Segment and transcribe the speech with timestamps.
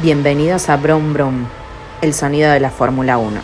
[0.00, 1.48] Bienvenidos a Brum Brum,
[2.02, 3.42] el sonido de la Fórmula 1.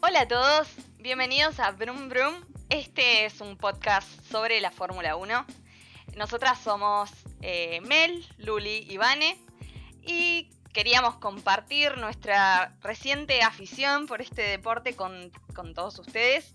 [0.00, 0.66] Hola a todos,
[0.98, 2.34] bienvenidos a Brum Brum.
[2.68, 5.46] Este es un podcast sobre la Fórmula 1.
[6.16, 7.12] Nosotras somos
[7.42, 9.38] eh, Mel, Luli y Vane
[10.02, 16.50] y queríamos compartir nuestra reciente afición por este deporte con, con todos ustedes.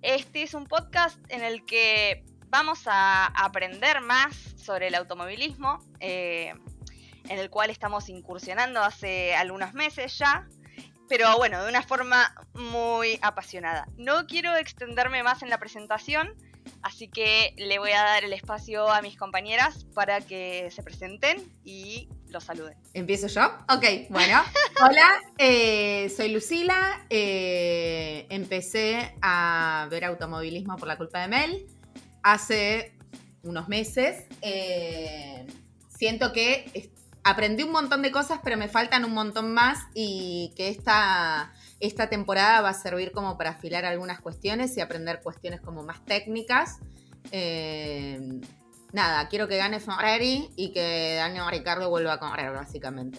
[0.00, 6.54] Este es un podcast en el que vamos a aprender más sobre el automovilismo, eh,
[7.28, 10.46] en el cual estamos incursionando hace algunos meses ya,
[11.08, 13.86] pero bueno, de una forma muy apasionada.
[13.96, 16.34] No quiero extenderme más en la presentación,
[16.82, 21.50] así que le voy a dar el espacio a mis compañeras para que se presenten
[21.64, 22.76] y los saluden.
[22.92, 23.46] ¿Empiezo yo?
[23.74, 24.42] Ok, bueno.
[24.82, 27.06] Hola, eh, soy Lucila.
[27.10, 31.77] eh, empecé a ver automovilismo por la culpa de Mel
[32.22, 32.94] hace
[33.42, 34.24] unos meses.
[34.42, 35.46] eh,
[35.88, 36.90] siento que
[37.24, 42.08] aprendí un montón de cosas, pero me faltan un montón más y que esta, esta
[42.08, 46.78] temporada va a servir como para afilar algunas cuestiones y aprender cuestiones como más técnicas.
[47.32, 48.40] Eh,
[48.92, 53.18] nada, quiero que gane Ferrari y que Daniel Ricardo vuelva a correr, básicamente.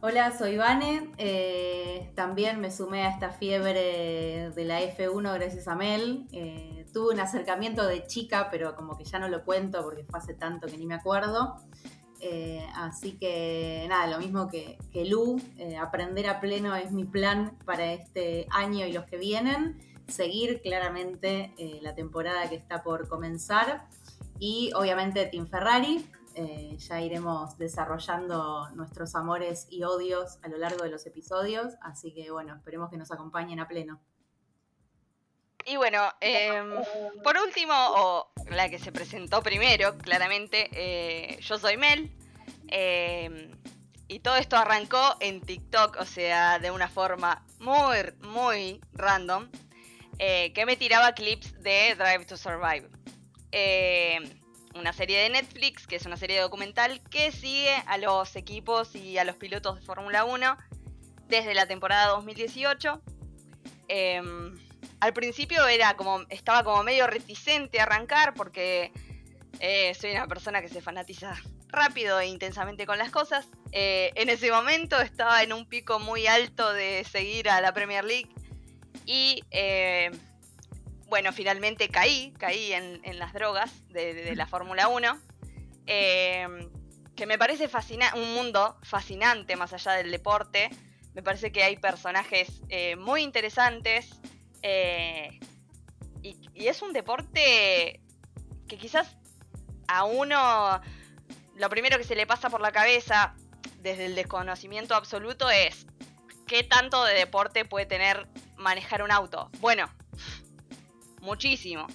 [0.00, 1.10] Hola, soy Vane.
[1.18, 6.28] eh, también me sumé a esta fiebre de la F1 gracias a Mel.
[6.30, 10.20] Eh, tuve un acercamiento de chica, pero como que ya no lo cuento porque fue
[10.20, 11.56] hace tanto que ni me acuerdo.
[12.20, 15.42] Eh, así que nada, lo mismo que, que Lu,
[15.80, 19.78] aprender a pleno es mi plan para este año y los que vienen.
[20.06, 23.88] Seguir claramente la temporada que está por comenzar.
[24.38, 26.08] Y obviamente Team Ferrari,
[26.40, 32.14] eh, ya iremos desarrollando nuestros amores y odios a lo largo de los episodios, así
[32.14, 34.00] que bueno, esperemos que nos acompañen a pleno.
[35.66, 36.70] Y bueno, em,
[37.24, 42.14] por último, o la que se presentó primero, claramente, eh, yo soy Mel.
[42.68, 43.50] em,
[44.06, 49.48] y todo esto arrancó en TikTok, o sea, de una forma muy, muy random,
[50.20, 52.88] eh, que me tiraba clips de Drive to Survive.
[54.78, 59.18] Una serie de Netflix, que es una serie documental que sigue a los equipos y
[59.18, 60.56] a los pilotos de Fórmula 1
[61.26, 63.02] desde la temporada 2018.
[63.88, 64.56] Em,
[65.00, 68.92] al principio era como estaba como medio reticente a arrancar porque
[69.58, 71.34] eh, soy una persona que se fanatiza
[71.68, 73.48] rápido e intensamente con las cosas.
[73.72, 78.04] Eh, en ese momento estaba en un pico muy alto de seguir a la Premier
[78.04, 78.30] League
[79.06, 80.12] y eh,
[81.08, 85.20] bueno, finalmente caí, caí en, las drogas de, la Fórmula 1.
[85.86, 86.68] eh,
[87.16, 87.68] que me parece
[88.14, 90.70] un mundo fascinante más allá del deporte.
[91.14, 94.10] Me parece que hay personajes eh, muy interesantes.
[94.62, 95.40] eh,
[96.22, 98.00] y, y es un deporte
[98.66, 99.16] que quizás
[99.86, 100.80] a uno
[101.56, 103.34] lo primero que se le pasa por la cabeza
[103.80, 105.86] desde el desconocimiento absoluto es
[106.46, 109.50] qué tanto de deporte puede tener manejar un auto.
[109.60, 109.88] Bueno,
[111.20, 111.86] muchísimo.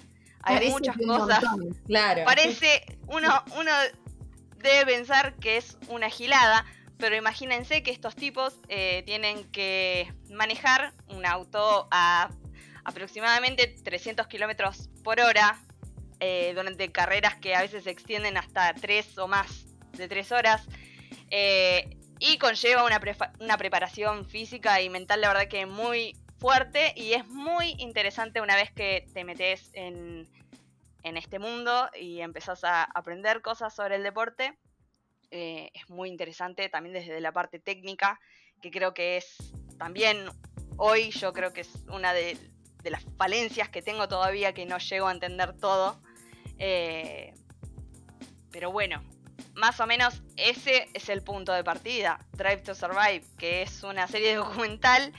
[0.41, 1.43] Hay Parece muchas cosas.
[1.43, 2.23] montón, Claro.
[2.25, 3.71] Parece, uno, uno
[4.57, 6.65] debe pensar que es una gilada,
[6.97, 12.29] pero imagínense que estos tipos eh, tienen que manejar un auto a
[12.85, 15.59] aproximadamente 300 kilómetros por hora
[16.19, 20.67] eh, durante carreras que a veces se extienden hasta 3 o más de 3 horas.
[21.29, 23.01] eh, y conlleva una,
[23.41, 26.91] una preparación física y mental, la verdad que muy fuerte.
[26.97, 30.27] Y es muy interesante una vez que te metes en,
[31.03, 34.53] en este mundo y empezás a aprender cosas sobre el deporte.
[35.31, 38.19] Eh, es muy interesante también desde la parte técnica,
[38.61, 39.37] que creo que es
[39.77, 40.25] también
[40.75, 42.37] hoy yo creo que es una de,
[42.83, 46.01] las falencias que tengo todavía que no llego a entender todo.
[46.59, 47.33] Eh,
[48.51, 49.01] pero bueno,
[49.53, 52.19] más o menos ese es el punto de partida.
[52.33, 55.13] Drive to Survive, que es una serie documental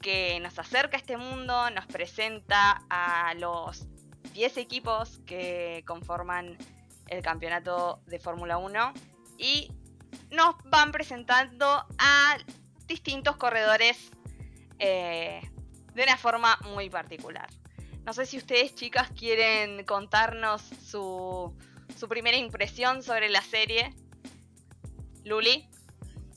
[0.00, 3.86] que nos acerca a este mundo, nos presenta a los
[4.32, 6.56] 10 equipos que conforman
[7.08, 8.92] el campeonato de Fórmula 1
[9.38, 9.70] y
[10.30, 11.66] nos van presentando
[11.98, 12.38] a
[12.86, 14.10] distintos corredores
[14.78, 15.40] eh,
[15.94, 17.48] de una forma muy particular.
[18.04, 21.54] No sé si ustedes chicas quieren contarnos su,
[21.96, 23.94] su primera impresión sobre la serie.
[25.24, 25.68] Luli.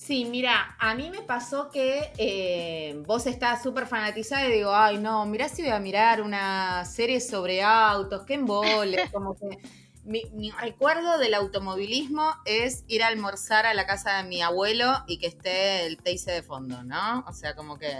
[0.05, 4.97] Sí, mira, a mí me pasó que eh, vos estás súper fanatizada y digo, ay,
[4.97, 9.59] no, mirá si voy a mirar una serie sobre autos, qué embole, como que
[10.03, 14.91] mi, mi recuerdo del automovilismo es ir a almorzar a la casa de mi abuelo
[15.07, 17.23] y que esté el Teise de fondo, ¿no?
[17.25, 17.93] O sea, como que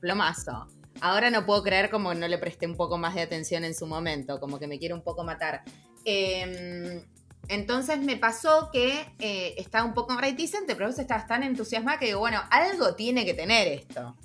[0.00, 0.66] plomazo.
[1.00, 3.86] Ahora no puedo creer como no le presté un poco más de atención en su
[3.86, 5.62] momento, como que me quiero un poco matar.
[6.04, 7.02] Em,
[7.48, 12.06] entonces me pasó que eh, estaba un poco reticente, pero vos estabas tan entusiasmada que
[12.06, 14.16] digo, bueno, algo tiene que tener esto.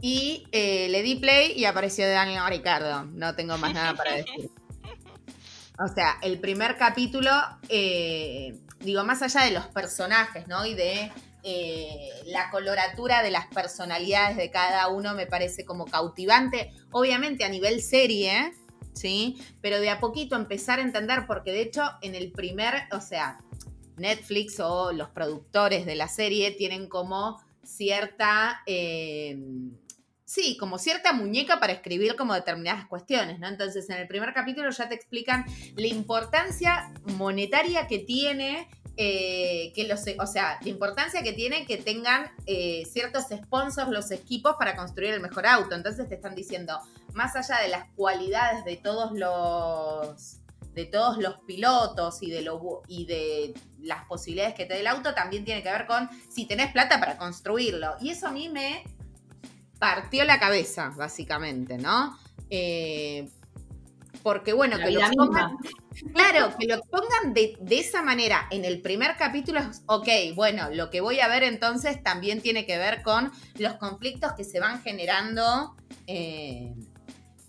[0.00, 3.04] Y eh, le di play y apareció Daniel Ricardo.
[3.04, 4.50] No tengo más nada para decir.
[5.80, 7.30] O sea, el primer capítulo,
[7.68, 10.66] eh, digo, más allá de los personajes, ¿no?
[10.66, 11.12] Y de
[11.44, 16.72] eh, la coloratura de las personalidades de cada uno me parece como cautivante.
[16.90, 18.52] Obviamente a nivel serie,
[18.92, 19.40] ¿sí?
[19.60, 23.40] Pero de a poquito empezar a entender, porque de hecho en el primer, o sea,
[23.96, 28.62] Netflix o los productores de la serie tienen como cierta...
[28.66, 29.38] Eh,
[30.24, 33.48] sí, como cierta muñeca para escribir como determinadas cuestiones, ¿no?
[33.48, 38.68] Entonces, en el primer capítulo ya te explican la importancia monetaria que tiene
[38.98, 44.10] eh, que los, o sea, la importancia que tiene que tengan eh, ciertos sponsors los
[44.10, 45.74] equipos para construir el mejor auto.
[45.74, 46.78] Entonces te están diciendo,
[47.18, 50.36] más allá de las cualidades de todos los
[50.72, 54.86] de todos los pilotos y de, lo, y de las posibilidades que te dé el
[54.86, 57.96] auto, también tiene que ver con si tenés plata para construirlo.
[58.00, 58.84] Y eso a mí me
[59.80, 62.16] partió la cabeza, básicamente, ¿no?
[62.48, 63.28] Eh,
[64.22, 65.56] porque bueno, que lo pongan,
[66.14, 70.90] claro, que lo pongan de, esa manera en el primer capítulo es, ok, bueno, lo
[70.90, 74.80] que voy a ver entonces también tiene que ver con los conflictos que se van
[74.82, 75.74] generando
[76.06, 76.72] eh,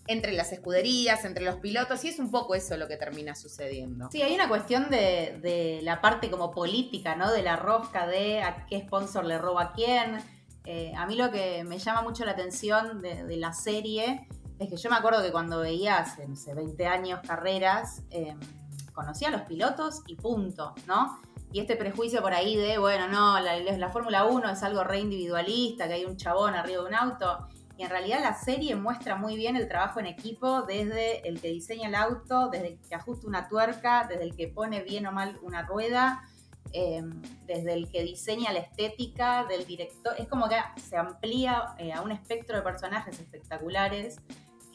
[0.09, 4.09] entre las escuderías, entre los pilotos, y es un poco eso lo que termina sucediendo.
[4.11, 7.31] Sí, hay una cuestión de, la parte como política, ¿no?
[7.31, 10.17] De la rosca de a qué sponsor le roba a quién.
[10.65, 14.27] Eh, a mí lo que me llama mucho la atención de la serie
[14.59, 18.38] es que yo me acuerdo que cuando veía hace, no sé, 20 años carreras, em,
[18.94, 21.21] conocía a los pilotos y punto, ¿no?
[21.53, 25.00] Y este prejuicio por ahí de, bueno, no, la, la Fórmula 1 es algo re
[25.00, 27.47] individualista, que hay un chabón arriba de un auto.
[27.79, 31.47] Y en realidad la serie muestra muy bien el trabajo en equipo desde el que
[31.47, 35.13] diseña el auto, desde el que ajusta una tuerca, desde el que pone bien o
[35.13, 36.21] mal una rueda,
[36.73, 40.13] em, desde el que diseña la estética del director.
[40.17, 44.17] Es como que se amplía eh, a un espectro de personajes espectaculares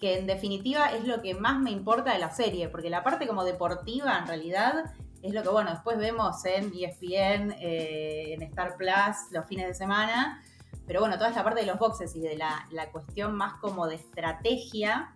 [0.01, 3.27] que en definitiva es lo que más me importa de la serie, porque la parte
[3.27, 8.79] como deportiva en realidad es lo que, bueno, después vemos en ESPN, eh, en Star
[8.79, 10.43] Plus los fines de semana,
[10.87, 13.97] pero bueno, toda esta parte de los boxes y de la, cuestión más como de
[13.97, 15.15] estrategia,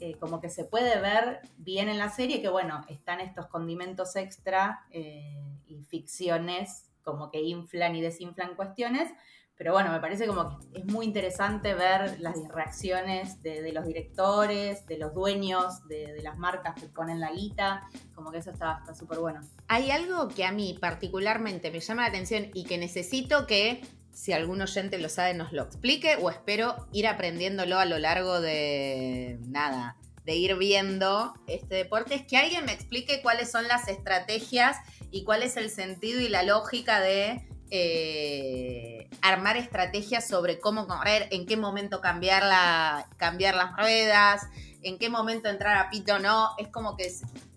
[0.00, 4.14] eh, como que se puede ver bien en la serie, que bueno, están estos condimentos
[4.16, 9.10] extra eh, y ficciones como que inflan y desinflan cuestiones,
[9.58, 14.86] pero bueno, me parece como que es muy interesante ver las reacciones de, los directores,
[14.86, 19.18] de los dueños, de, las marcas que ponen la guita, como que eso está súper
[19.18, 19.40] bueno.
[19.66, 23.82] Hay algo que a mí particularmente me llama la atención y que necesito que,
[24.12, 28.40] si algún oyente lo sabe, nos lo explique o espero ir aprendiéndolo a lo largo
[28.40, 33.88] de nada, de ir viendo este deporte, es que alguien me explique cuáles son las
[33.88, 34.76] estrategias
[35.10, 41.28] y cuál es el sentido y la lógica de eh, armar estrategias sobre cómo correr,
[41.30, 44.46] en qué momento cambiar, la, cambiar las ruedas,
[44.82, 46.50] en qué momento entrar a pito o no.
[46.58, 47.12] Es como que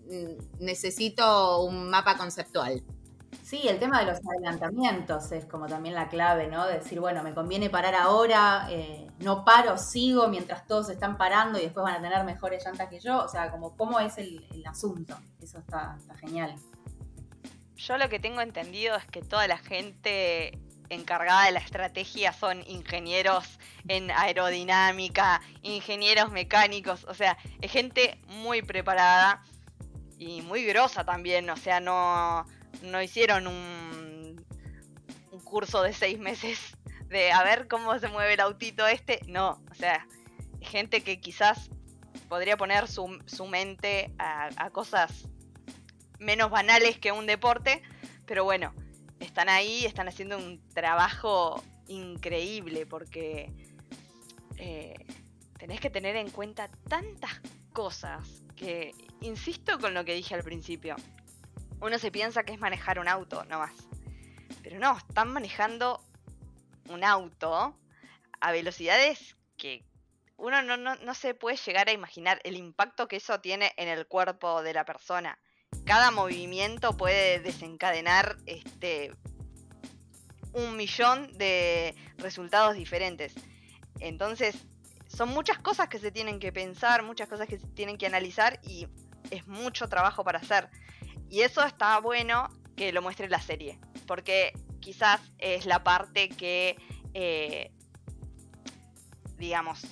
[0.06, 2.82] mm, necesito un mapa conceptual.
[3.42, 6.66] Sí, el tema de los adelantamientos es como también la clave, ¿no?
[6.66, 11.62] decir, bueno, me conviene parar ahora, eh, no paro, sigo mientras todos están parando y
[11.62, 13.22] después van a tener mejores llantas que yo.
[13.24, 15.18] O sea, como cómo es el, asunto.
[15.40, 16.54] Eso está genial.
[17.76, 22.62] Yo lo que tengo entendido es que toda la gente encargada de la estrategia son
[22.66, 29.42] ingenieros en aerodinámica, ingenieros mecánicos, o sea, es gente muy preparada
[30.18, 32.44] y muy grosa también, o sea, no,
[32.82, 34.44] no hicieron un,
[35.44, 36.58] curso de seis meses
[37.08, 40.06] de a ver cómo se mueve el autito este, no, o sea,
[40.62, 41.68] gente que quizás
[42.26, 45.28] podría poner su, su mente a, a cosas
[46.18, 47.82] menos banales que un deporte,
[48.24, 48.72] pero bueno,
[49.20, 53.52] están ahí, están haciendo un trabajo increíble porque
[54.56, 54.94] eh,
[55.58, 57.40] tenés que tener en cuenta tantas
[57.72, 60.96] cosas que, insisto con lo que dije al principio,
[61.82, 63.74] uno se piensa que es manejar un auto, no más.
[64.62, 66.02] Pero no, están manejando
[66.88, 67.78] un auto
[68.40, 69.84] a velocidades que
[70.36, 74.06] uno no, no se puede llegar a imaginar el impacto que eso tiene en el
[74.06, 75.38] cuerpo de la persona
[75.84, 79.14] cada movimiento puede desencadenar este
[80.52, 83.32] un millón de resultados diferentes.
[84.00, 84.54] Entonces,
[85.08, 88.60] son muchas cosas que se tienen que pensar, muchas cosas que se tienen que analizar
[88.62, 88.86] y
[89.30, 90.68] es mucho trabajo para hacer.
[91.32, 96.76] Y eso está bueno que lo muestre la serie, porque quizás es la parte que,
[97.14, 97.72] eh,
[99.38, 99.82] digamos,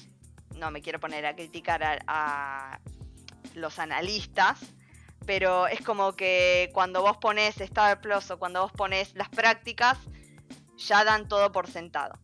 [0.57, 2.79] no me quiero poner a criticar a
[3.55, 4.61] los analistas,
[5.25, 9.97] pero es como que cuando vos pones Star Plus o cuando vos pones las prácticas,
[10.77, 12.19] ya dan todo por sentado.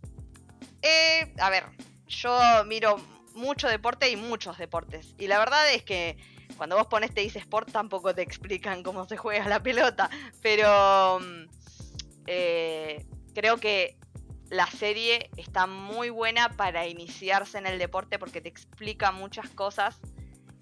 [0.83, 1.65] Eh, a ver,
[2.07, 2.97] yo miro
[3.35, 5.15] mucho deporte y muchos deportes.
[5.17, 6.19] Y la verdad es que
[6.57, 10.11] cuando vos pones te dice sport tampoco te explican cómo se juega la pelota.
[10.43, 11.49] Pero mm,
[12.27, 13.99] eh, creo que
[14.51, 19.99] la serie está muy buena para iniciarse en el deporte porque te explica muchas cosas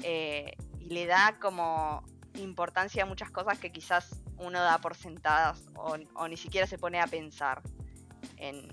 [0.03, 2.05] eh, y le da como
[2.37, 6.79] importancia a muchas cosas que quizás uno da por sentadas o, o ni siquiera se
[6.79, 7.63] pone a pensar
[8.37, 8.73] en,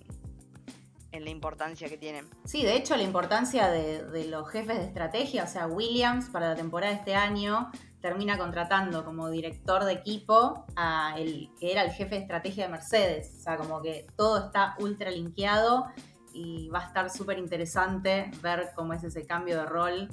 [1.11, 2.29] en la importancia que tienen.
[2.45, 6.55] Sí, de hecho la importancia de, los jefes de estrategia, o sea, Williams para la
[6.55, 11.91] temporada de este año termina contratando como director de equipo a el que era el
[11.91, 13.35] jefe de estrategia de Mercedes.
[13.39, 15.85] O sea, como que todo está ultra linkeado
[16.33, 20.09] y va a estar súper interesante ver cómo es ese cambio de rol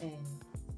[0.00, 0.20] eh,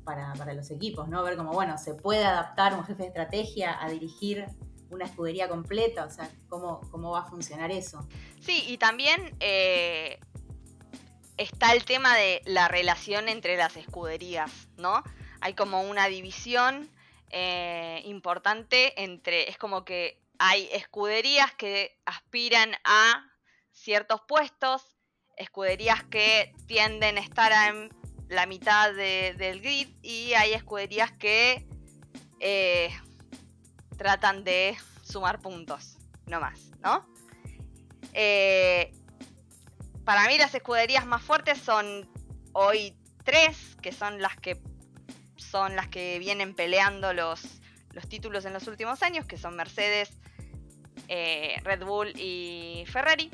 [0.04, 1.22] para, para, los equipos, ¿no?
[1.22, 4.46] Ver cómo, bueno, se puede adaptar un jefe de estrategia a dirigir
[4.90, 8.06] una escudería completa, o sea, cómo, cómo va a funcionar eso.
[8.40, 10.18] Sí, y también eh,
[11.36, 15.02] está el tema de la relación entre las escuderías, ¿no?
[15.40, 16.90] Hay como una división
[17.30, 23.30] eh, importante entre, es como que hay escuderías que aspiran a
[23.72, 24.96] ciertos puestos,
[25.36, 27.90] escuderías que tienden a estar en
[28.28, 31.66] la mitad del grid y hay escuderías que
[32.40, 32.90] eh,
[34.00, 37.06] tratan de sumar puntos, no más, ¿no?
[38.14, 38.94] Eh,
[40.06, 42.10] para mí las escuderías más fuertes son
[42.54, 44.58] hoy tres, que son las que
[45.36, 47.42] son las que vienen peleando los,
[47.92, 50.18] los títulos en los últimos años, que son Mercedes,
[51.08, 53.30] eh, Red Bull y Ferrari.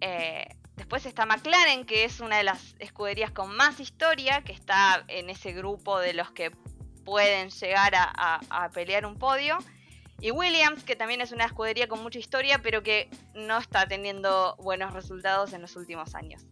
[0.00, 5.04] Eh, después está McLaren, que es una de las escuderías con más historia, que está
[5.08, 6.52] en ese grupo de los que
[7.08, 9.58] pueden llegar a, pelear un podio.
[10.20, 14.56] Y Williams, que también es una escudería con mucha historia, pero que no está teniendo
[14.56, 16.44] buenos resultados en los últimos años.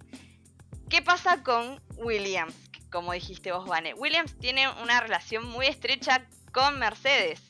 [0.89, 2.55] ¿Qué pasa con Williams?
[2.91, 3.93] Como dijiste vos, Vane.
[3.95, 7.43] Williams tiene una relación muy estrecha con Mercedes.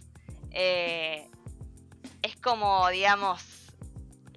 [0.51, 1.31] Eh,
[2.23, 3.45] es como, digamos,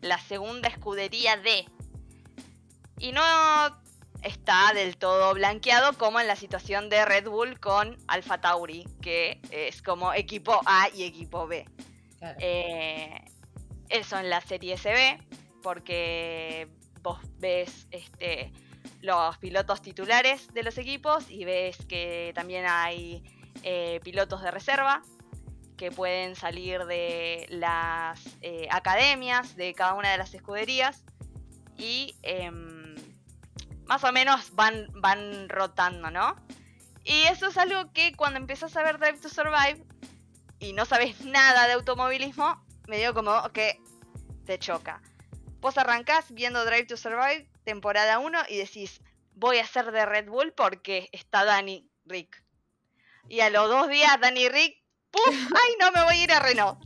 [0.01, 1.65] la segunda escudería de.
[2.99, 3.21] Y no
[4.23, 9.39] está del todo blanqueado como en la situación de Red Bull con Alfa Tauri, que
[9.51, 11.65] es como equipo A y equipo B.
[12.39, 13.21] Eh,
[13.89, 15.19] eso en la serie SB,
[15.61, 16.67] porque
[17.01, 18.51] vos ves este,
[19.01, 23.23] los pilotos titulares de los equipos y ves que también hay
[23.63, 25.01] eh, pilotos de reserva
[25.77, 31.03] que pueden salir de las eh, academias de cada una de las escuderías
[31.77, 32.78] y em,
[33.89, 36.36] más o menos van, van rotando, ¿no?
[37.03, 39.84] Y eso es algo que cuando empiezas a ver Drive to Survive
[40.60, 43.81] y no sabes nada de automovilismo, me dio como que
[44.46, 45.01] te choca.
[45.60, 49.01] Vos arrancás viendo Drive to Survive, temporada 1, y decís,
[49.34, 52.43] voy a ser de Red Bull porque está Danny Rick.
[53.27, 55.24] Y a los dos días, Danny Rick, ¡puf!
[55.65, 56.77] ¡Ay, no me voy a ir a Renault!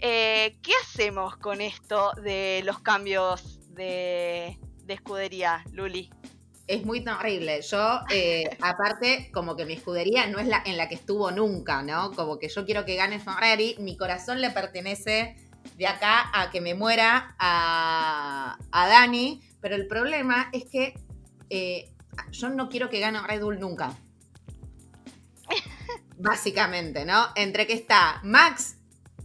[0.00, 6.10] Eh, ¿Qué hacemos con esto de los cambios de, de escudería, Luli?
[6.66, 7.60] Es muy terrible.
[7.62, 11.82] Yo, eh, aparte, como que mi escudería no es la en la que estuvo nunca,
[11.82, 12.12] ¿no?
[12.12, 15.36] Como que yo quiero que gane Ferrari, mi corazón le pertenece
[15.76, 20.94] de acá a que me muera a, a Dani, pero el problema es que
[21.50, 21.92] eh,
[22.30, 23.92] yo no quiero que gane Red Bull nunca.
[26.18, 27.26] Básicamente, ¿no?
[27.36, 28.78] Entre que está Max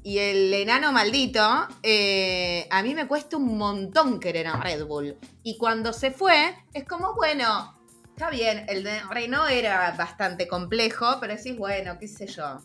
[0.03, 5.17] y el enano maldito, eh, a mí me cuesta un montón querer a Red Bull.
[5.43, 7.77] Y cuando se fue, es como, bueno,
[8.09, 12.57] está bien, el de Renault era bastante complejo, pero decís, bueno, qué sé yo.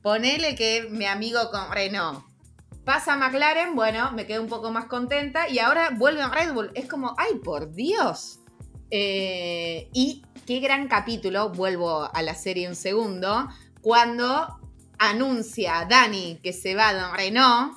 [0.00, 2.24] Ponele que mi amigo con Renault
[2.84, 6.54] pasa a McLaren, bueno, me quedo un poco más contenta y ahora vuelve a Red
[6.54, 6.70] Bull.
[6.74, 8.40] Es como, ay, por Dios.
[8.90, 13.48] Eh, y qué gran capítulo, vuelvo a la serie un segundo,
[13.80, 14.61] cuando
[15.10, 17.76] anuncia Dani que se va a Renault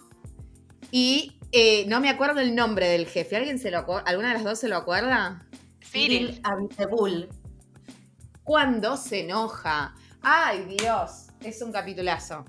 [0.92, 3.36] y eh, no me acuerdo el nombre del jefe.
[3.36, 5.46] ¿Alguien se lo ¿Alguna de las dos se lo acuerda?
[5.80, 7.30] Cyril Abitebul.
[8.44, 9.96] Cuando se enoja.
[10.22, 11.28] Ay, Dios.
[11.42, 12.46] Es un capitulazo.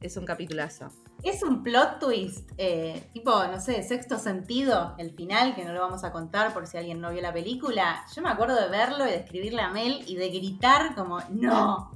[0.00, 0.88] Es un capitulazo.
[1.24, 5.80] Es un plot twist, eh, tipo, no sé, sexto sentido, el final, que no lo
[5.80, 8.04] vamos a contar por si alguien no vio la película.
[8.14, 11.90] Yo me acuerdo de verlo y de escribirle a Mel y de gritar como, no,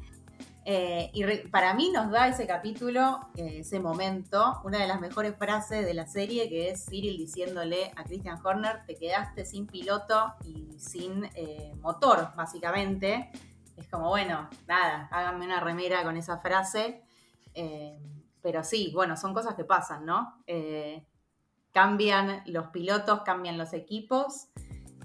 [0.65, 5.37] eh, y para mí nos da ese capítulo, eh, ese momento, una de las mejores
[5.37, 10.35] frases de la serie, que es Cyril diciéndole a Christian Horner, te quedaste sin piloto
[10.45, 13.31] y sin eh, motor, básicamente.
[13.77, 17.03] es como, bueno, nada, háganme una remera con esa frase.
[18.41, 20.43] Pero sí, bueno, son cosas que pasan, ¿no?
[21.73, 24.49] Cambian los pilotos, cambian los equipos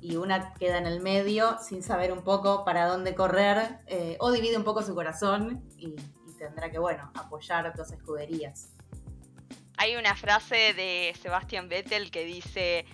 [0.01, 4.31] y una queda en el medio sin saber un poco para dónde correr eh, o
[4.31, 5.95] divide un poco su corazón y,
[6.27, 8.73] y tendrá que, bueno, apoyar dos escuderías.
[9.77, 12.85] Hay una frase de Sebastian Vettel que dice,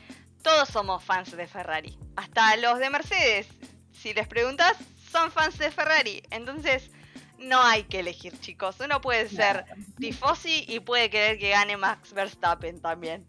[0.41, 3.47] todos somos fans de Ferrari, hasta los de Mercedes.
[3.91, 4.75] Si les preguntas,
[5.11, 6.23] son fans de Ferrari.
[6.31, 6.91] Entonces,
[7.37, 8.77] no hay que elegir, chicos.
[8.83, 9.65] Uno puede ser
[9.97, 13.25] tifosi y puede querer que gane Max Verstappen también.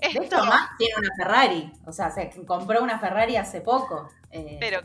[0.00, 1.72] De hecho, Max tiene una Ferrari.
[1.86, 4.08] O sea, se compró una Ferrari hace poco.
[4.30, 4.56] Eh.
[4.60, 4.80] Pero,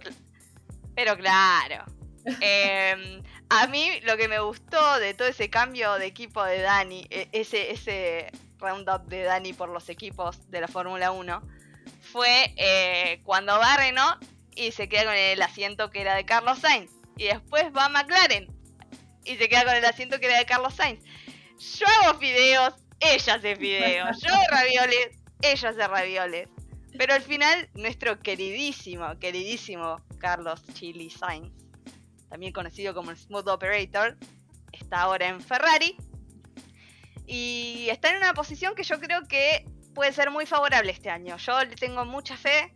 [0.96, 1.86] pero claro.
[2.39, 7.08] Em, a mí lo que me gustó de todo ese cambio de equipo de Dani,
[7.10, 11.41] e, ese, ese roundup de Dani por los equipos de la Fórmula 1,
[12.01, 14.24] fue eh, cuando va Renault
[14.56, 16.91] y se queda con el asiento que era de Carlos Sainz.
[17.18, 18.48] Y después va McLaren
[19.24, 21.03] y se queda con el asiento que era de Carlos Sainz.
[21.77, 24.22] Yo hago fideos, ella hace fideos.
[24.22, 25.10] Yo hago ravioles,
[25.41, 26.50] ella hace ravioles.
[26.98, 31.51] Pero al final, nuestro queridísimo, queridísimo Carlos Chili Sainz,
[32.29, 34.17] también conocido como el Smooth Operator,
[34.72, 35.96] está ahora en Ferrari.
[37.25, 41.38] Y está en una posición que yo creo que puede ser muy favorable este año.
[41.38, 42.74] Yo le tengo mucha fe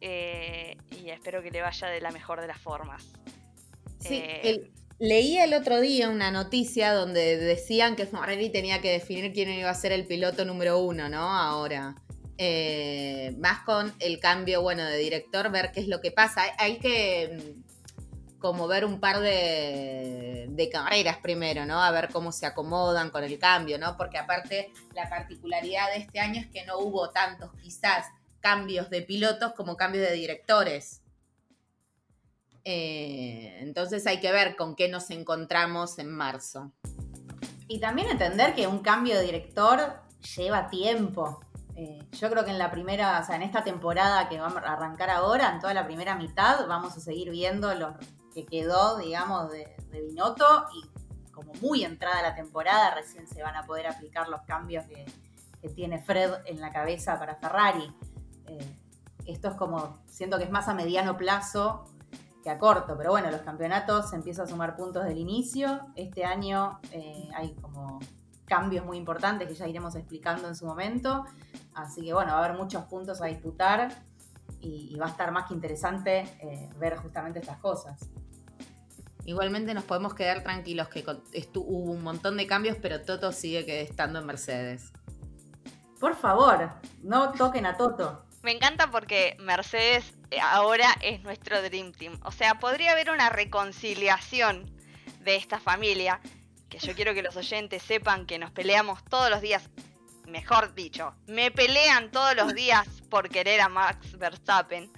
[0.00, 3.04] eh, y espero que le vaya de la mejor de las formas.
[4.00, 9.32] Sí, eh, leí el otro día una noticia donde decían que Ferrari tenía que definir
[9.32, 11.36] quién iba a ser el piloto número uno, ¿no?
[11.36, 11.96] Ahora.
[12.38, 16.42] Eh, más con el cambio, bueno, de director, ver qué es lo que pasa.
[16.58, 21.80] Hay, que mm, como ver un par de, de, carreras primero, ¿no?
[21.80, 23.96] A ver cómo se acomodan con el cambio, ¿no?
[23.96, 28.06] Porque aparte la particularidad de este año es que no hubo tantos quizás
[28.40, 31.01] cambios de pilotos como cambios de directores.
[32.64, 36.72] Eh, entonces hay que ver con qué nos encontramos en marzo.
[37.68, 40.00] Y también entender que un cambio de director
[40.36, 41.40] lleva tiempo.
[41.74, 44.72] Eh, yo creo que en la primera, o sea, en esta temporada que vamos a
[44.74, 47.94] arrancar ahora, en toda la primera mitad, vamos a seguir viendo lo
[48.34, 50.92] que quedó, digamos, de, de Binotto y
[51.32, 55.04] como muy entrada la temporada, recién se van a poder aplicar los cambios que,
[55.76, 57.94] tiene Fred en la cabeza para Ferrari.
[58.48, 58.76] Eh,
[59.26, 61.84] esto es como, siento que es más a mediano plazo
[62.42, 65.80] que a corto, pero bueno, los campeonatos se empiezan a sumar puntos del inicio.
[65.94, 68.00] Este año eh, hay como
[68.44, 71.24] cambios muy importantes que ya iremos explicando en su momento.
[71.74, 73.94] Así que bueno, va a haber muchos puntos a disputar
[74.60, 78.10] y, va a estar más que interesante eh, ver justamente estas cosas.
[79.24, 81.04] Igualmente nos podemos quedar tranquilos que
[81.54, 84.92] hubo un montón de cambios, pero Toto sigue estando en Mercedes.
[86.00, 86.70] Por favor,
[87.02, 88.24] no toquen a Toto.
[88.42, 92.18] Me encanta porque Mercedes eh, ahora es nuestro Dream Team.
[92.24, 94.68] O sea, podría haber una reconciliación
[95.20, 96.20] de esta familia.
[96.68, 99.70] Que yo quiero que los oyentes sepan que nos peleamos todos los días.
[100.26, 104.90] Mejor dicho, me pelean todos los días por querer a Max Verstappen.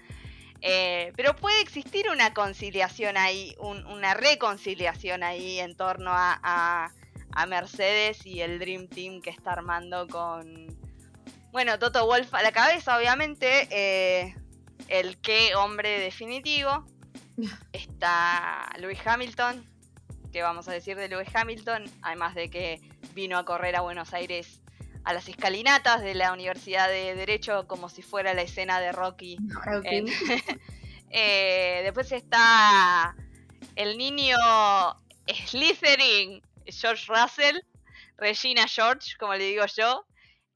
[0.63, 6.91] Eh, pero puede existir una conciliación ahí, una reconciliación ahí en torno a,
[7.33, 10.69] a Mercedes y el Dream Team que está armando con,
[11.55, 13.69] bueno, Toto Wolf a la cabeza, obviamente.
[13.71, 14.35] Eh,
[14.89, 16.85] el que hombre definitivo.
[17.73, 19.65] Está Lewis Hamilton.
[20.33, 21.85] ¿Qué vamos a decir de Lewis Hamilton?
[22.03, 22.81] Además de que
[23.15, 24.63] vino a correr a Buenos Aires
[25.05, 29.39] a las escalinatas de la Universidad de Derecho como si fuera la escena de Rocky.
[31.17, 33.15] Eh, después está
[33.77, 34.37] el niño
[35.33, 37.61] Slytherin, George Russell,
[38.17, 40.05] Regina George, como le digo yo,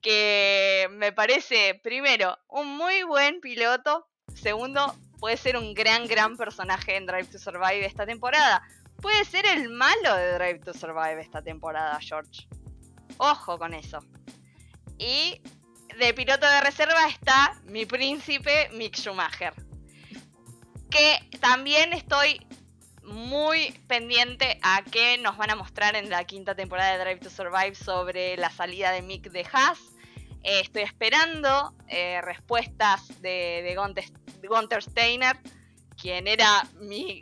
[0.09, 6.97] que me parece, primero, un muy buen piloto, segundo, puede ser un gran, gran personaje
[6.97, 8.67] en Drive to Survive esta temporada.
[9.03, 12.49] Puede ser el malo de Drive to Survive esta temporada, George.
[13.19, 13.99] Ojo con eso.
[14.97, 15.43] Y
[15.99, 19.53] de piloto de reserva está mi príncipe Mick Schumacher.
[20.89, 22.41] Que también estoy
[23.03, 27.29] muy pendiente a qué nos van a mostrar en la quinta temporada de Drive to
[27.29, 29.79] Survive sobre la salida de Mick de Haas.
[30.49, 33.77] Eh, estoy esperando eh, respuestas de,
[34.41, 35.37] de Gunther Steiner,
[36.01, 37.21] quien era mi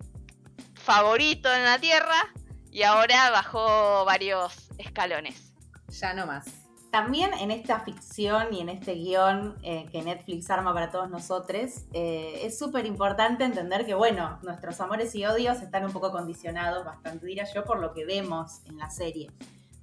[0.75, 2.33] favorito en la Tierra
[2.71, 5.53] y ahora bajó varios escalones.
[5.89, 6.47] Ya no más.
[6.93, 11.83] También en esta ficción y en este guion eh, que Netflix arma para todos nosotros,
[11.93, 17.27] es súper importante entender que, bueno, nuestros amores y odios están un poco condicionados, bastante
[17.27, 19.33] diría yo, por lo que vemos en la serie.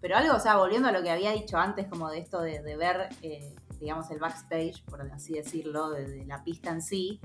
[0.04, 2.76] Pero algo, o sea, volviendo a lo que había dicho antes, como de esto de,
[2.76, 7.22] ver, eh, digamos, el backstage, por así decirlo, de, la pista en sí,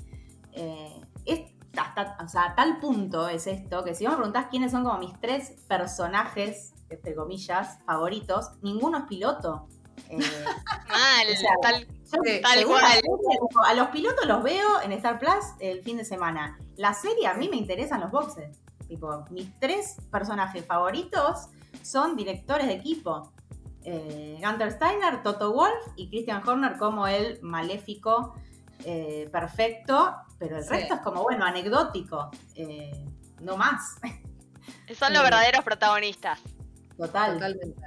[1.76, 4.84] hasta, o sea, a tal punto es esto que si vos me preguntás quiénes son
[4.84, 9.66] como mis tres personajes, entre comillas, favoritos, ninguno es piloto.
[10.08, 10.18] Eh,
[10.88, 12.84] Mal, O sea, tal, cual.
[13.66, 16.60] a los pilotos los veo en Star Plus el fin de semana.
[16.76, 18.62] La serie a mí me interesan los boxes.
[18.86, 21.48] Tipo, mis tres personajes favoritos
[21.82, 23.32] son directores de equipo.
[23.84, 28.34] Eh, Gunter Steiner, Toto Wolf y Christian Horner como el maléfico
[28.84, 30.70] eh, perfecto, pero el Sí.
[30.70, 32.30] resto es como, bueno, anecdótico.
[32.54, 33.04] Eh,
[33.40, 33.96] no más.
[34.96, 36.38] Son los verdaderos protagonistas.
[36.96, 37.34] Total.
[37.34, 37.82] Totalmente.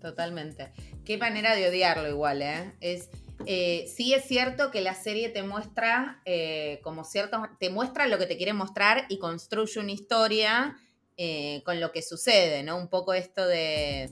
[0.00, 0.72] Totalmente.
[1.04, 2.74] Qué manera de odiarlo igual, ¿eh?
[2.80, 3.08] Es,
[3.46, 8.18] eh, sí es cierto que la serie te muestra eh, como ciertos, te muestra lo
[8.18, 10.76] que te quiere mostrar y construye una historia
[11.18, 12.78] eh, con lo que sucede, ¿no?
[12.78, 14.10] Un poco esto de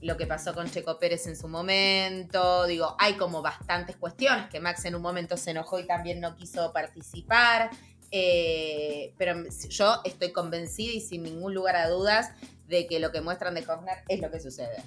[0.00, 4.58] lo que pasó con Checo Pérez en su momento, digo, hay como bastantes cuestiones, que
[4.58, 7.70] Max en un momento se enojó y también no quiso participar,
[8.10, 12.30] eh, pero yo estoy convencida y sin ningún lugar a dudas
[12.66, 14.82] de que lo que muestran de Horner es lo que sucede.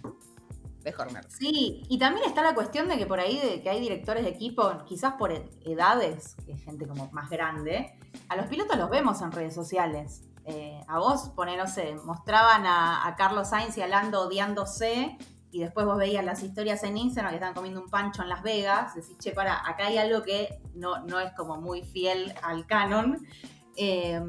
[0.84, 1.26] De Horner.
[1.30, 4.32] Sí, y también está la cuestión de que por ahí de que hay directores de
[4.32, 8.90] equipo, quizás por ed- edades, que es gente como más grande, a los pilotos los
[8.90, 10.22] vemos en redes sociales.
[10.48, 15.18] Eh, a vos, pone, no sé, mostraban a, Carlos Sainz y a Lando odiándose,
[15.52, 18.44] y después vos veías las historias en Instagram que estaban comiendo un pancho en Las
[18.44, 22.66] Vegas, decís, che, para, acá hay algo que no, no es como muy fiel al
[22.68, 23.26] canon.
[23.78, 24.22] Eh,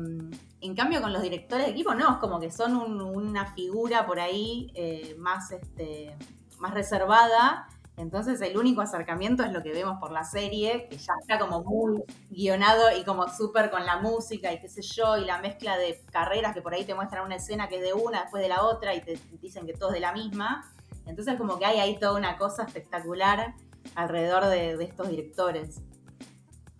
[0.61, 4.07] en cambio, con los directores de equipo, no, es como que son un- una figura
[4.07, 6.17] por ahí eh, más, este,
[6.59, 7.69] más reservada.
[7.97, 11.63] Entonces, el único acercamiento es lo que vemos por la serie, que ya está como
[11.65, 15.79] muy guionado y como súper con la música y qué sé yo, y la mezcla
[15.79, 18.51] de carreras que por ahí te muestran una escena que es de una, después de
[18.51, 20.71] la otra, y te dicen que todo es de la misma.
[21.07, 23.55] Entonces, como que hay ahí toda una cosa espectacular
[23.95, 25.81] alrededor de, de estos directores.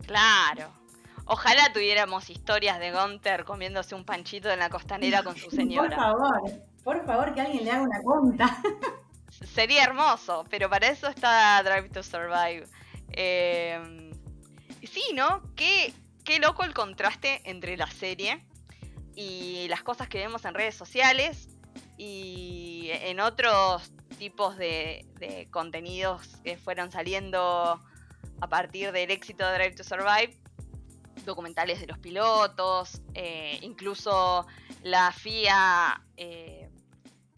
[0.07, 0.69] Claro.
[1.25, 5.97] Ojalá tuviéramos historias de Gunther comiéndose un panchito en la costanera con su Por señora.
[5.97, 6.43] favor,
[6.85, 8.59] por favor, que alguien le haga una cuenta.
[9.45, 12.67] Sería hermoso, pero para eso está Drive to Survive.
[13.13, 14.11] Eh,
[14.83, 15.43] sí, ¿no?
[15.55, 15.93] Qué,
[16.25, 18.45] qué loco el contraste entre la serie
[19.15, 21.49] y las cosas que vemos en redes sociales
[21.99, 27.83] y en otros tipos de, de contenidos que fueron saliendo
[28.41, 30.37] a partir del éxito de Drive to Survive.
[31.25, 34.47] Documentales de los pilotos, eh, incluso
[34.83, 36.69] la FIA eh,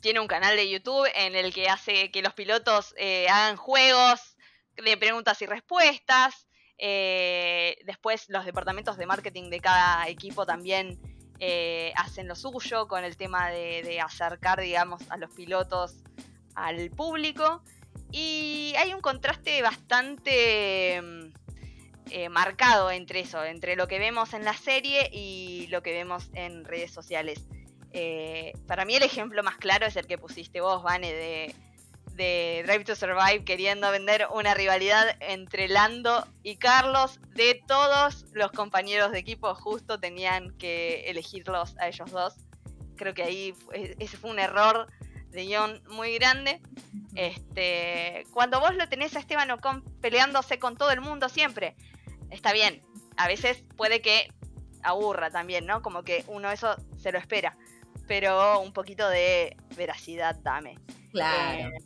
[0.01, 4.37] tiene un canal de YouTube en el que hace que los pilotos eh, hagan juegos
[4.77, 6.47] de preguntas y respuestas.
[6.79, 10.99] Eh, después los departamentos de marketing de cada equipo también
[11.41, 15.97] eh, hacen lo suyo con el tema de, de acercar, digamos, a los pilotos
[16.55, 17.63] al público.
[18.11, 21.03] Y hay un contraste bastante
[22.11, 26.31] eh, marcado entre eso, entre lo que vemos en la serie y lo que vemos
[26.35, 27.47] en redes sociales.
[28.01, 31.55] Eh, para mí el ejemplo más claro es el que pusiste vos, Vane, de,
[32.13, 37.19] de Drive to Survive queriendo vender una rivalidad entre Lando y Carlos.
[37.31, 42.35] De todos los compañeros de equipo, justo tenían que elegirlos a ellos dos.
[42.97, 44.87] Creo que ahí fue- ese fue un error
[45.31, 46.61] de guion muy grande.
[47.17, 51.75] Este, cuando vos lo tenés a Esteban Ocon peleándose con todo el mundo siempre,
[52.31, 52.81] está bien.
[53.17, 54.29] A veces puede que
[54.85, 55.83] aburra también, ¿no?
[55.83, 57.57] Como que uno eso se lo espera.
[58.09, 60.79] Pero un poquito de veracidad dame.
[61.13, 61.69] Claro.
[61.69, 61.79] Eh,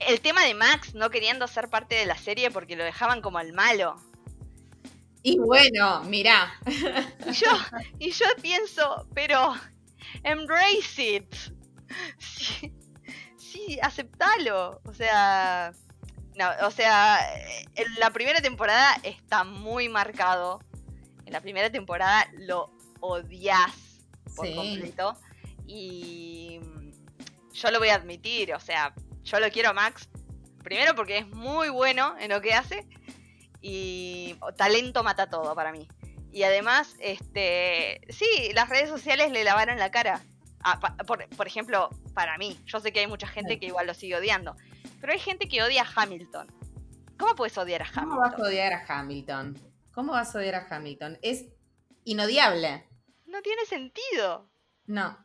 [0.00, 3.40] el tema de Max no queriendo ser parte de la serie porque lo dejaban como
[3.40, 3.96] el malo.
[5.22, 6.52] Y bueno, mirá.
[6.66, 7.50] Y yo,
[7.98, 9.54] y yo pienso, pero
[10.22, 11.34] embrace it.
[12.18, 12.72] Sí,
[13.36, 14.80] sí, aceptalo.
[14.84, 15.72] O sea,
[16.36, 17.18] no, o sea,
[17.74, 20.60] en la primera temporada está muy marcado.
[21.26, 23.87] En la primera temporada lo odias
[24.38, 24.54] por Sí.
[24.54, 25.14] completo.
[25.66, 30.08] Y mm, yo lo voy a admitir, o sea, yo lo quiero a Max.
[30.62, 32.86] Primero porque es muy bueno en lo que hace.
[33.60, 35.88] Y talento mata todo para mí.
[36.32, 40.20] Y además, este, sí, las redes sociales le lavaron la cara.
[40.62, 43.86] Ah, pa- por, por ejemplo, para mí, yo sé que hay mucha gente que igual
[43.86, 44.56] lo sigue odiando,
[45.00, 46.48] pero hay gente que odia a Hamilton.
[47.18, 48.46] ¿Cómo puedes odiar a ¿Cómo vas a Hamilton?
[48.46, 49.58] odiar a Hamilton?
[49.92, 51.18] ¿Cómo vas a odiar a Hamilton?
[51.22, 51.46] Es
[52.04, 52.87] inodiable.
[53.28, 54.48] No tiene sentido.
[54.86, 55.16] No.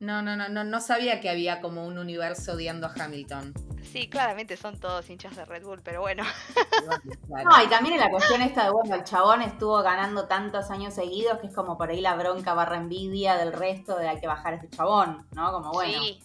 [0.00, 3.54] No, no, no, no, no sabía que había como un universo odiando a Hamilton.
[3.90, 6.24] Sí, claramente son todos hinchas de Red Bull, pero bueno.
[7.28, 10.94] No, y también en la cuestión esta de, bueno, el chabón estuvo ganando tantos años
[10.94, 14.26] seguidos que es como por ahí la bronca barra envidia del resto de hay que
[14.26, 15.52] bajar a este chabón, ¿no?
[15.52, 16.20] Como bueno, Sí,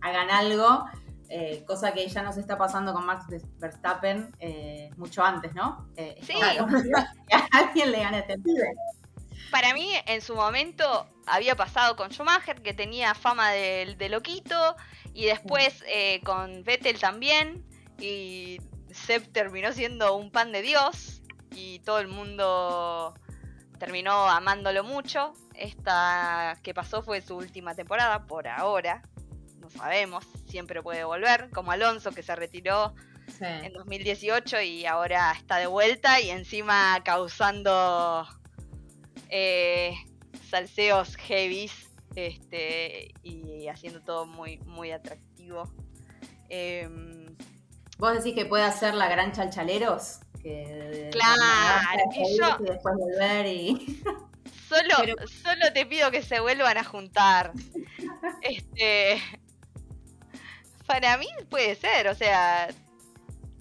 [0.00, 0.84] hagan algo.
[1.28, 3.26] eh, cosa que ya nos está pasando con Max
[3.58, 5.88] Verstappen eh, mucho antes, ¿no?
[5.96, 6.34] Eh, Sí.
[7.28, 8.72] que a alguien le gane a este pibe.
[9.50, 14.76] Para mí, en su momento, había pasado con Schumacher, que tenía fama de, de loquito,
[15.12, 17.64] y después eh, con Vettel también,
[17.98, 18.58] y
[18.92, 23.14] Seb terminó siendo un pan de Dios, y todo el mundo
[23.78, 25.32] terminó amándolo mucho.
[25.54, 29.02] Esta que pasó fue su última temporada, por ahora.
[29.58, 32.94] No sabemos, siempre puede volver, como Alonso que se retiró
[33.38, 33.44] Sí.
[33.44, 38.26] en 2018 y ahora está de vuelta y encima causando
[39.30, 39.94] eh,
[40.50, 41.72] salseos heavies
[42.16, 45.72] este, y haciendo todo muy, muy atractivo.
[46.48, 47.36] Em,
[47.98, 50.20] ¿Vos decís que puede hacer la gran chalchaleros?
[50.42, 54.02] Que Claro, y yo- y después volver y.
[54.68, 57.52] solo, Pero- solo te pido que se vuelvan a juntar.
[58.42, 59.20] Este,
[60.86, 62.68] para mí puede ser, o sea...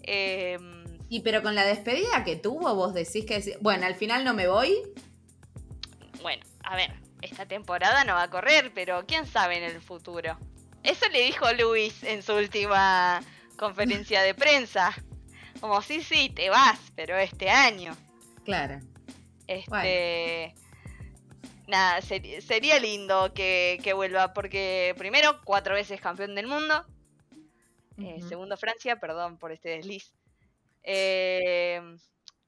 [0.03, 3.57] em, Y pero con la despedida que tuvo, vos decís que...
[3.61, 4.73] Bueno, al final no me voy.
[6.21, 10.37] Bueno, a ver, esta temporada no va a correr, pero quién sabe en el futuro.
[10.83, 13.21] Eso le dijo Luis en su última
[13.57, 14.95] conferencia de prensa.
[15.59, 17.95] Como, sí, sí, te vas, pero este año.
[18.45, 18.79] Claro.
[19.47, 20.53] Este.
[21.67, 26.85] Nada, sería lindo que, que vuelva, porque primero, cuatro veces campeón del mundo.
[27.99, 30.13] Eh, segundo, Francia, perdón por este desliz.
[30.83, 31.81] Eh,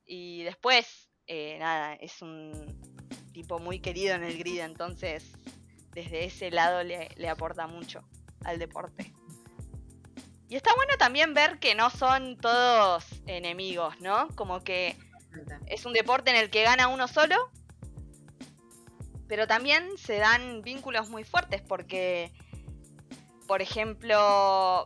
[0.06, 2.91] y después, eh, nada, es un
[3.32, 5.32] tipo muy querido en el grid, entonces
[5.92, 8.04] desde ese lado le, le aporta mucho
[8.44, 9.14] al deporte.
[10.50, 14.28] Y está bueno también ver que no son todos enemigos, ¿no?
[14.36, 14.98] Como que
[15.68, 17.50] es un deporte en el que gana uno solo,
[19.28, 22.34] pero también se dan vínculos muy fuertes porque,
[23.48, 24.86] por ejemplo,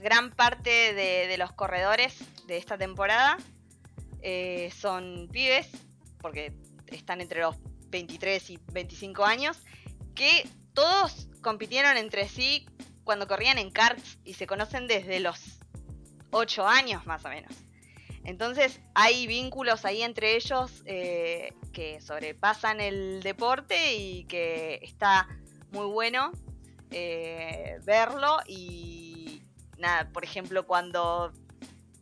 [0.00, 3.36] gran parte de, de los corredores de esta temporada
[4.22, 5.68] eh, son pibes,
[6.20, 6.52] porque
[6.96, 7.56] están entre los
[7.88, 9.58] 23 y 25 años,
[10.14, 12.66] que todos compitieron entre sí
[13.04, 15.58] cuando corrían en karts y se conocen desde los
[16.30, 17.52] 8 años más o menos.
[18.24, 25.26] Entonces hay vínculos ahí entre ellos eh, que sobrepasan el deporte y que está
[25.72, 26.32] muy bueno
[26.90, 29.42] eh, verlo y
[29.78, 31.32] nada, por ejemplo cuando,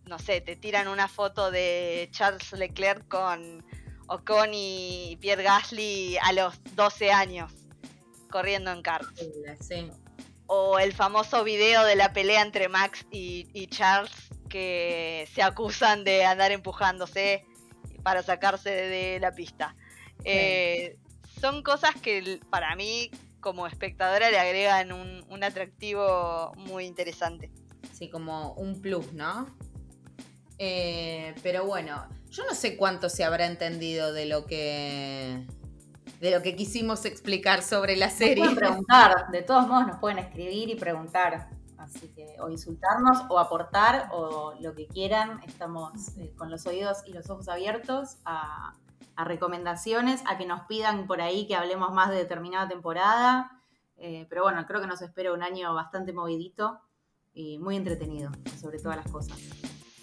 [0.06, 3.64] no sé, te tiran una foto de Charles Leclerc con
[4.08, 7.52] Ocon y Pierre Gasly a los 12 años
[8.30, 9.08] corriendo en karts.
[9.60, 9.90] Sí.
[10.46, 14.12] O el famoso video de la pelea entre Max y, y Charles
[14.48, 17.44] que se acusan de andar empujándose
[18.02, 19.76] para sacarse de la pista.
[20.24, 20.96] Eh,
[21.40, 27.50] son cosas que para mí como espectadora le agregan un, un atractivo muy interesante.
[27.92, 29.54] Sí, como un plus, ¿no?
[30.58, 35.46] Eh, pero bueno, yo no sé cuánto se habrá entendido de lo que
[36.20, 38.42] de lo que quisimos explicar sobre la Nos serie.
[38.44, 41.48] pueden preguntar, de todos modos nos pueden escribir y preguntar.
[41.78, 45.40] Así que, o insultarnos, o aportar, o lo que quieran.
[45.46, 48.74] Estamos eh, con los oídos y los ojos abiertos a,
[49.14, 53.52] a recomendaciones, a que nos pidan por ahí que hablemos más de determinada temporada.
[53.96, 56.80] Eh, pero bueno, creo que nos espera un año bastante movidito
[57.32, 59.38] y muy entretenido, sobre todas las cosas.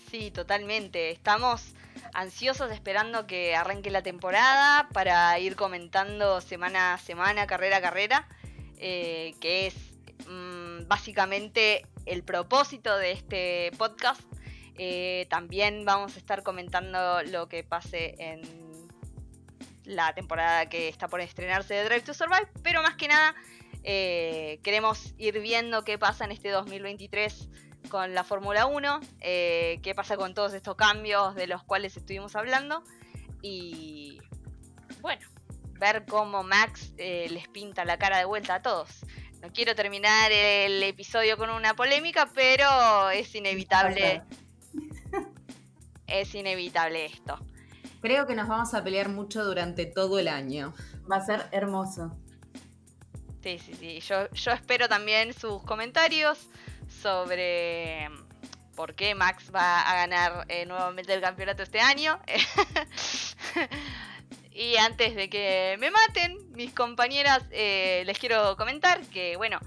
[0.10, 1.12] Sí, totalmente.
[1.12, 1.74] Estamos
[2.14, 8.28] ansiosos esperando que arranque la temporada para ir comentando semana a semana, carrera a carrera,
[8.78, 9.76] eh, que es
[10.28, 14.22] mm, básicamente el propósito de este podcast.
[14.78, 18.42] Eh, también vamos a estar comentando lo que pase en
[19.86, 23.36] la temporada que está por estrenarse de Drive to Survive, pero más que nada
[23.84, 27.50] eh, queremos ir viendo qué pasa en este 2023
[27.90, 32.36] con la Fórmula 1, eh, qué pasa con todos estos cambios de los cuales estuvimos
[32.36, 32.84] hablando
[33.42, 34.20] y
[35.02, 35.22] bueno,
[35.80, 38.90] ver cómo Max eh, les pinta la cara de vuelta a todos.
[39.42, 44.24] No quiero terminar el episodio con una polémica, pero es inevitable.
[46.08, 47.40] Es inevitable esto.
[48.02, 50.74] Creo que nos vamos a pelear mucho durante todo el año.
[51.12, 52.16] Va a ser hermoso.
[53.42, 54.00] Sí, sí, sí.
[54.00, 56.48] Yo, yo espero también sus comentarios
[57.06, 62.20] sobre mm, por qué Max va a ganar eh, nuevamente el campeonato este año.
[64.52, 69.60] y antes de que me maten, mis compañeras, eh, les quiero comentar que, bueno,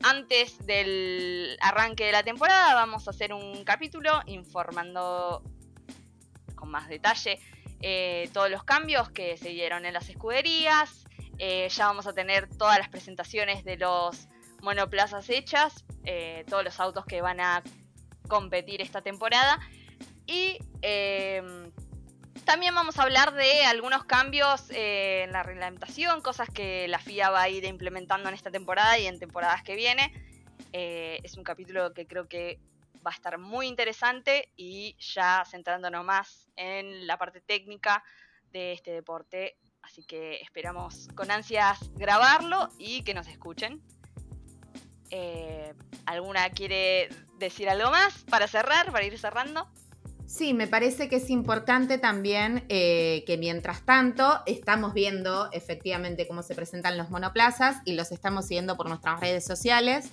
[0.00, 5.42] antes del arranque de la temporada vamos a hacer un capítulo informando
[6.54, 7.40] con más detalle
[7.80, 11.04] eh, todos los cambios que se dieron en las escuderías,
[11.36, 14.28] ya vamos a tener todas las presentaciones de los
[14.62, 15.85] monoplazas hechas.
[16.06, 17.62] Eh, todos los autos que van a
[18.28, 19.58] competir esta temporada.
[20.26, 21.70] Y em,
[22.44, 27.30] también vamos a hablar de algunos cambios eh, en la reglamentación, cosas que la FIA
[27.30, 30.12] va a ir implementando en esta temporada y en temporadas que viene.
[30.72, 32.60] Eh, es un capítulo que creo que
[33.06, 38.02] va a estar muy interesante y ya centrándonos más en la parte técnica
[38.52, 39.56] de este deporte.
[39.82, 43.80] Así que esperamos con ansias grabarlo y que nos escuchen.
[45.10, 45.45] Eh,
[46.06, 49.68] ¿Alguna quiere decir algo más para cerrar, para ir cerrando?
[50.26, 56.42] Sí, me parece que es importante también eh, que mientras tanto estamos viendo efectivamente cómo
[56.42, 60.10] se presentan los monoplazas y los estamos siguiendo por nuestras redes sociales.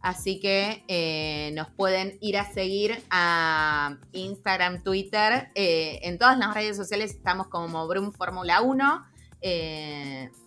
[0.00, 5.48] Así que eh, nos pueden ir a seguir a Instagram, Twitter.
[5.56, 9.04] Eh, en todas las redes sociales estamos como Brum Fórmula 1,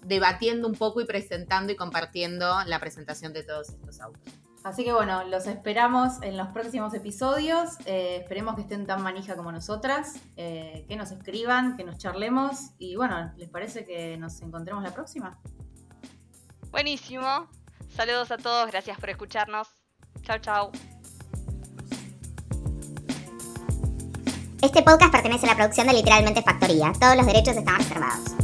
[0.03, 4.33] debatiendo un poco y presentando y compartiendo la presentación de todos estos autos.
[4.63, 7.77] Así que bueno, los esperamos en los próximos episodios.
[7.85, 12.71] Eh, esperemos que estén tan manija como nosotras, eh, que nos escriban, que nos charlemos
[12.77, 15.39] y bueno, ¿les parece que nos encontremos la próxima?
[16.71, 17.47] Buenísimo.
[17.95, 19.69] Saludos a todos, gracias por escucharnos.
[20.21, 20.71] Chao, chao.
[24.61, 26.91] Este podcast pertenece a la producción de Literalmente Factoría.
[26.99, 28.35] Todos los derechos están reservados.